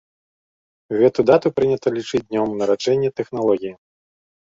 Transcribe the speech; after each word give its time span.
Гэту 1.01 1.25
дату 1.29 1.51
прынята 1.57 1.87
лічыць 1.97 2.21
днём 2.29 2.47
нараджэння 2.63 3.09
тэхналогіі. 3.21 3.73